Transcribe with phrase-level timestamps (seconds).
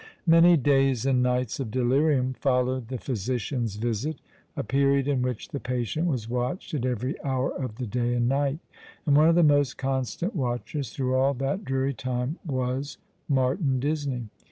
[0.27, 4.17] Jilany days and nights of delirium followed the phy sician's visit,
[4.57, 8.27] a period in which the patient was watched at every hour of the day and
[8.27, 8.57] night;
[9.05, 12.97] and one of the most constant watchers through all that dreary time was
[13.29, 14.29] Martin Disney.